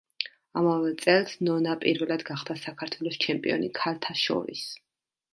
ამავე 0.59 0.93
წელს 1.01 1.33
ნონა 1.47 1.75
პირველად 1.83 2.23
გახდა 2.29 2.55
საქართველოს 2.61 3.19
ჩემპიონი 3.27 3.69
ქალთა 3.81 4.15
შორის. 4.23 4.65